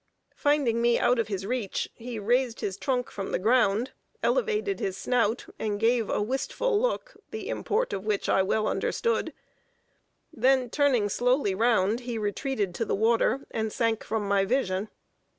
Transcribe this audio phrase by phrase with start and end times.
[0.35, 3.91] Finding me out of his reach, he raised his trunk from the ground,
[4.23, 9.31] elevated his snout, and gave a wistful look, the import of which I well understood;
[10.33, 14.89] then turning slowly round, he retreated to the water, and sank from my vision.